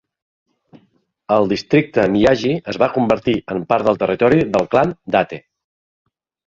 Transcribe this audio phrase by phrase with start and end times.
[1.35, 5.45] El districte Miyagi es va convertir en part del territori del clan Date.